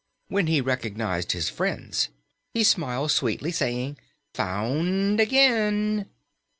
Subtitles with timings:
[0.29, 2.09] When he recognized his friends,
[2.55, 3.97] he smiled sweetly, saying,
[4.33, 6.07] "Found again!"